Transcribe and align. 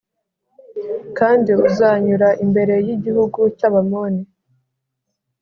kandi 1.17 1.51
uzanyura 1.67 2.29
imbere 2.43 2.75
y’igihugu 2.85 3.39
cy’Abamoni. 3.57 4.23